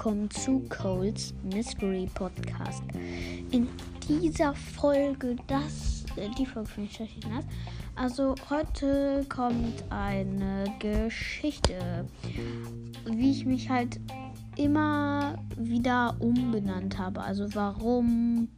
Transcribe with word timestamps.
willkommen 0.00 0.30
zu 0.30 0.60
Coles 0.70 1.34
Mystery 1.52 2.08
Podcast. 2.14 2.82
In 3.50 3.68
dieser 4.08 4.54
Folge, 4.54 5.36
das, 5.46 6.06
äh, 6.16 6.30
die 6.38 6.46
Folge 6.46 6.70
richtig 6.78 7.20
nice. 7.28 7.44
Also 7.96 8.34
heute 8.48 9.26
kommt 9.28 9.84
eine 9.90 10.64
Geschichte, 10.78 12.08
wie 13.04 13.30
ich 13.30 13.44
mich 13.44 13.68
halt 13.68 14.00
immer 14.56 15.38
wieder 15.58 16.16
umbenannt 16.18 16.96
habe. 16.96 17.20
Also 17.20 17.54
warum 17.54 18.48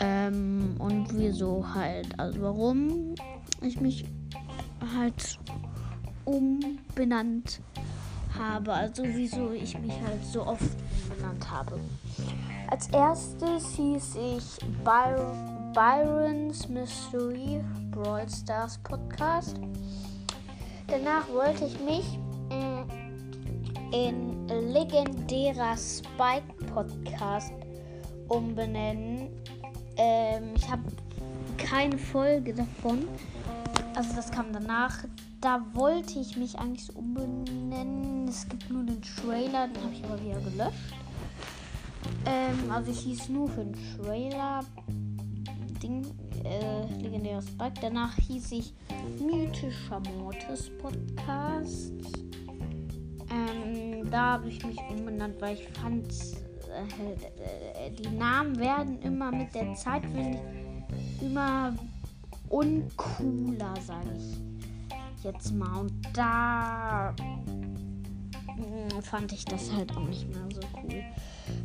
ähm, 0.00 0.74
und 0.78 1.06
wieso 1.16 1.66
halt. 1.72 2.20
Also 2.20 2.42
warum 2.42 3.14
ich 3.62 3.80
mich 3.80 4.04
halt 4.94 5.38
umbenannt 6.26 7.62
habe. 7.76 7.85
Also 8.38 9.04
wieso 9.04 9.52
ich 9.52 9.78
mich 9.78 9.92
halt 9.92 10.24
so 10.24 10.46
oft 10.46 10.62
umbenannt 11.10 11.50
habe. 11.50 11.78
Als 12.68 12.88
erstes 12.88 13.74
hieß 13.76 14.16
ich 14.16 14.58
By 14.84 15.14
Byron's 15.72 16.68
Mystery 16.68 17.62
Brawl 17.90 18.28
Stars 18.28 18.78
Podcast. 18.78 19.56
Danach 20.88 21.28
wollte 21.32 21.64
ich 21.64 21.78
mich 21.80 22.18
in 23.92 24.48
legendärer 24.48 25.76
Spike 25.76 26.64
Podcast 26.72 27.52
umbenennen. 28.28 29.28
Ähm, 29.96 30.54
ich 30.56 30.70
habe 30.70 30.82
keine 31.56 31.96
Folge 31.96 32.54
davon. 32.54 33.08
Also 33.96 34.14
das 34.14 34.30
kam 34.30 34.52
danach. 34.52 35.04
Da 35.40 35.64
wollte 35.72 36.18
ich 36.18 36.36
mich 36.36 36.58
eigentlich 36.58 36.84
so 36.84 36.92
umbenennen. 36.98 38.28
Es 38.28 38.46
gibt 38.46 38.70
nur 38.70 38.84
den 38.84 39.00
Trailer, 39.00 39.68
den 39.68 39.82
habe 39.82 39.94
ich 39.94 40.04
aber 40.04 40.22
wieder 40.22 40.40
gelöscht. 40.40 40.94
Ähm, 42.26 42.70
also 42.70 42.90
ich 42.90 43.00
hieß 43.00 43.30
nur 43.30 43.48
für 43.48 43.64
den 43.64 43.74
Trailer 43.96 44.60
Ding, 45.82 46.04
äh, 46.44 46.86
legendärer 47.02 47.40
Spike. 47.40 47.80
Danach 47.80 48.14
hieß 48.16 48.52
ich 48.52 48.74
Mythischer 49.18 50.02
Mortis 50.18 50.70
Podcast. 50.78 51.92
Ähm, 53.30 54.10
da 54.10 54.32
habe 54.34 54.48
ich 54.48 54.64
mich 54.64 54.78
umbenannt, 54.90 55.40
weil 55.40 55.54
ich 55.54 55.68
fand, 55.68 56.12
äh, 56.68 57.86
äh, 57.86 57.90
die 57.92 58.14
Namen 58.14 58.58
werden 58.58 59.00
immer 59.00 59.32
mit 59.32 59.54
der 59.54 59.74
Zeit, 59.74 60.02
finde 60.02 60.38
ich, 60.38 61.22
immer 61.22 61.74
uncooler, 62.48 63.74
sage 63.84 64.10
ich 64.16 65.24
jetzt 65.24 65.52
mal. 65.52 65.80
Und 65.80 65.92
da 66.14 67.14
mh, 68.56 69.02
fand 69.02 69.32
ich 69.32 69.44
das 69.44 69.72
halt 69.72 69.96
auch 69.96 70.06
nicht 70.08 70.28
mehr 70.28 70.48
so 70.54 70.60
cool. 70.82 71.02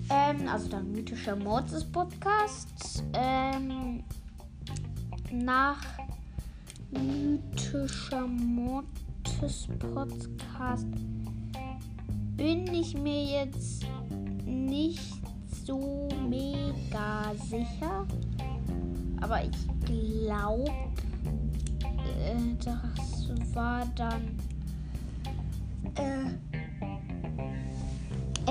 Ähm, 0.09 0.47
also 0.47 0.67
dann 0.69 0.91
mythischer 0.91 1.35
Mordes 1.35 1.85
Podcast. 1.85 3.03
Ähm, 3.13 4.03
nach 5.31 5.81
mythischer 6.91 8.27
Mordes 8.27 9.67
Podcast 9.79 10.87
bin 12.35 12.67
ich 12.73 12.97
mir 12.97 13.23
jetzt 13.23 13.85
nicht 14.45 15.21
so 15.65 16.09
mega 16.27 17.33
sicher. 17.49 18.05
Aber 19.21 19.43
ich 19.43 19.85
glaube, 19.85 20.71
äh, 22.19 22.55
das 22.63 23.55
war 23.55 23.85
dann 23.95 24.37
äh, 25.95 26.51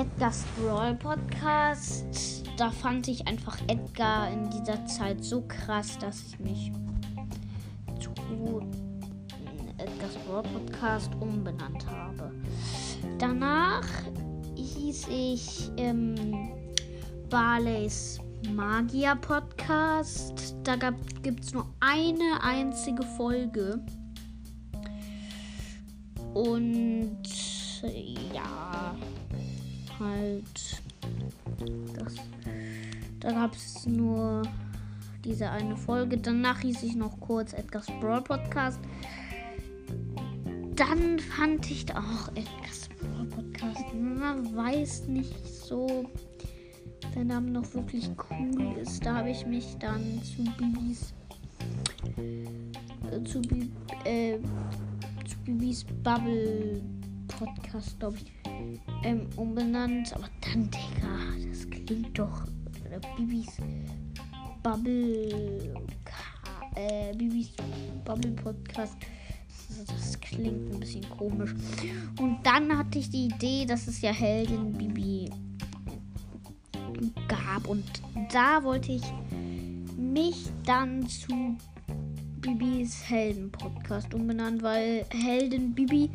Edgar's 0.01 0.45
Brawl 0.57 0.95
Podcast. 0.95 2.45
Da 2.57 2.71
fand 2.71 3.09
ich 3.09 3.27
einfach 3.27 3.59
Edgar 3.67 4.31
in 4.31 4.49
dieser 4.51 4.85
Zeit 4.87 5.25
so 5.25 5.43
krass, 5.49 5.99
dass 5.99 6.23
ich 6.23 6.39
mich 6.39 6.73
zu 7.99 8.11
Edgar's 9.79 10.17
Brawl 10.27 10.43
Podcast 10.43 11.11
umbenannt 11.21 11.87
habe. 11.87 12.33
Danach 13.19 13.87
hieß 14.55 15.09
ich 15.09 15.71
ähm, 15.77 16.15
Barleys 17.29 18.21
Magier 18.49 19.17
Podcast. 19.17 20.57
Da 20.65 20.77
gibt 21.23 21.45
es 21.45 21.53
nur 21.53 21.67
eine 21.81 22.43
einzige 22.43 23.03
Folge. 23.03 23.81
Und 26.35 27.23
ja, 28.33 28.95
halt 29.99 30.83
das. 31.95 32.15
Da 33.21 33.33
gab 33.33 33.55
es 33.55 33.87
nur 33.87 34.43
diese 35.25 35.51
eine 35.51 35.77
Folge. 35.77 36.17
Danach 36.17 36.61
hieß 36.61 36.83
ich 36.83 36.97
noch 36.97 37.21
kurz 37.21 37.53
Edgar's 37.53 37.87
Brawl 38.01 38.23
Podcast. 38.23 38.81
Dann 40.75 41.19
fand 41.19 41.71
ich 41.71 41.85
auch 41.95 42.29
Edgar's 42.35 42.89
Brawl 42.99 43.27
Podcast. 43.27 43.95
Man 43.95 44.57
weiß 44.57 45.09
nicht 45.09 45.47
so 45.47 46.07
der 47.15 47.25
Name 47.25 47.51
noch 47.51 47.75
wirklich 47.75 48.11
cool 48.31 48.77
ist. 48.81 49.05
Da 49.05 49.17
habe 49.17 49.31
ich 49.31 49.47
mich 49.47 49.77
dann 49.79 50.21
zu 50.23 50.45
Bibis 50.57 51.13
äh, 52.17 53.23
zu, 53.25 53.41
Bi 53.43 53.71
äh, 54.05 54.39
zu 55.27 55.39
Bibis 55.45 55.85
Bubble 56.03 56.81
Podcast, 57.29 57.99
glaube 57.99 58.17
ich, 58.17 58.33
ähm, 59.05 59.27
umbenannt. 59.37 60.13
Aber 60.15 60.29
dann, 60.41 60.71
Digga, 60.71 61.49
das 61.49 61.69
klingt 61.71 62.19
doch 62.19 62.45
äh, 62.91 63.01
Bibis 63.17 63.57
Bubble 64.63 65.75
äh, 66.77 67.15
Bibis 67.17 67.51
Bubble 68.05 68.33
Podcast. 68.33 68.97
Das 69.87 70.21
klingt 70.21 70.73
ein 70.75 70.81
bisschen 70.81 71.09
komisch. 71.11 71.55
Und 72.21 72.39
dann 72.45 72.77
hatte 72.77 72.99
ich 72.99 73.09
die 73.09 73.27
Idee, 73.27 73.65
dass 73.65 73.87
es 73.87 74.01
ja 74.03 74.13
Heldin 74.13 74.73
Bibi 74.73 75.31
gab. 77.29 77.67
Und 77.67 77.85
da 78.33 78.63
wollte 78.63 78.93
ich 78.93 79.05
mich 79.97 80.51
dann 80.65 81.07
zu 81.07 81.57
Bibis 82.41 83.09
Helden 83.09 83.51
Podcast 83.53 84.15
umbenannt, 84.15 84.63
weil 84.63 85.05
Helden 85.11 85.75
Bibi 85.75 86.11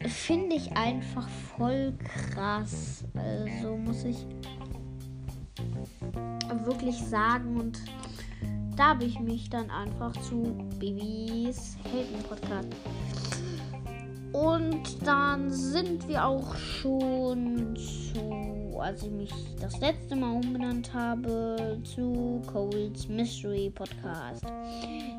finde 0.00 0.56
ich 0.56 0.76
einfach 0.76 1.28
voll 1.56 1.94
krass. 2.04 3.04
Also 3.14 3.76
muss 3.76 4.04
ich 4.04 4.26
wirklich 6.64 6.96
sagen 6.96 7.56
und 7.58 7.80
da 8.76 8.90
habe 8.90 9.04
ich 9.04 9.18
mich 9.20 9.48
dann 9.50 9.70
einfach 9.70 10.12
zu 10.22 10.56
Bibis 10.78 11.76
Helden 11.84 12.22
Podcast. 12.28 12.68
Und 14.32 15.06
dann 15.06 15.50
sind 15.50 16.08
wir 16.08 16.26
auch 16.26 16.56
schon 16.56 17.76
zu 17.76 18.53
als 18.80 19.02
ich 19.02 19.10
mich 19.10 19.32
das 19.60 19.78
letzte 19.80 20.16
Mal 20.16 20.32
umbenannt 20.32 20.92
habe, 20.92 21.78
zu 21.84 22.42
Coles 22.46 23.08
Mystery 23.08 23.70
Podcast. 23.70 24.44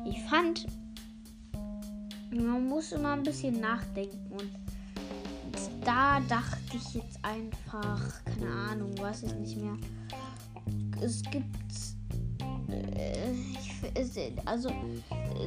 Ich 0.04 0.20
fand, 0.24 0.66
man 2.30 2.68
muss 2.68 2.92
immer 2.92 3.12
ein 3.12 3.22
bisschen 3.22 3.60
nachdenken 3.60 4.32
und 4.32 4.50
da 5.84 6.20
dachte 6.28 6.76
ich 6.76 6.94
jetzt 6.94 7.18
einfach, 7.22 8.24
keine 8.24 8.50
Ahnung, 8.50 8.98
weiß 8.98 9.22
ich 9.22 9.34
nicht 9.34 9.56
mehr. 9.56 9.76
Es 11.00 11.22
gibt, 11.22 11.46
äh, 12.68 14.32
also 14.44 14.70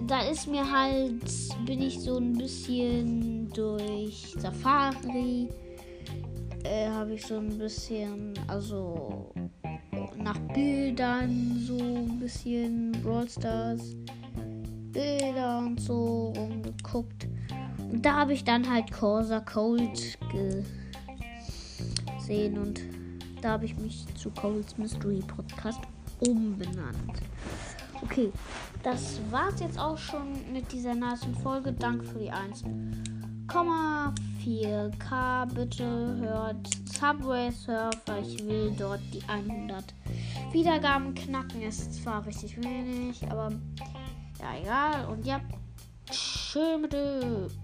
da 0.07 0.21
ist 0.21 0.47
mir 0.47 0.69
halt, 0.69 1.25
bin 1.65 1.81
ich 1.81 1.99
so 1.99 2.17
ein 2.17 2.37
bisschen 2.37 3.49
durch 3.49 4.33
Safari 4.37 5.49
äh, 6.69 6.87
habe 6.87 7.13
ich 7.13 7.25
so 7.25 7.37
ein 7.37 7.57
bisschen, 7.57 8.33
also 8.47 9.33
nach 10.17 10.37
Bildern 10.53 11.59
so 11.65 11.77
ein 11.77 12.19
bisschen 12.19 12.91
Brawl 13.03 13.27
Stars 13.27 13.95
Bilder 14.91 15.59
und 15.59 15.79
so 15.79 16.33
rumgeguckt. 16.35 17.27
Und 17.91 18.05
da 18.05 18.17
habe 18.17 18.33
ich 18.33 18.43
dann 18.43 18.69
halt 18.69 18.91
Corsa 18.91 19.39
Cold 19.39 20.17
gesehen 22.17 22.57
und 22.57 22.81
da 23.41 23.51
habe 23.51 23.65
ich 23.65 23.75
mich 23.77 24.05
zu 24.15 24.29
Colds 24.31 24.77
Mystery 24.77 25.23
Podcast 25.25 25.79
umbenannt. 26.19 27.21
Okay, 28.01 28.31
das 28.83 29.19
war's 29.31 29.59
jetzt 29.59 29.79
auch 29.79 29.97
schon 29.97 30.33
mit 30.53 30.71
dieser 30.71 30.93
nächsten 30.93 31.33
Folge. 31.35 31.73
Danke 31.73 32.05
für 32.05 32.19
die 32.19 32.31
1,4K. 33.49 35.45
Bitte 35.53 36.15
hört 36.19 36.67
Subway 36.85 37.49
Surfer. 37.51 38.19
Ich 38.21 38.45
will 38.45 38.71
dort 38.77 39.01
die 39.11 39.23
100 39.27 39.83
Wiedergaben 40.51 41.15
knacken. 41.15 41.61
Ist 41.63 42.03
zwar 42.03 42.25
richtig 42.25 42.57
wenig, 42.57 43.23
aber 43.29 43.51
ja, 44.39 44.59
egal. 44.61 45.07
Und 45.07 45.25
ja, 45.25 45.39
tschüss. 46.05 47.57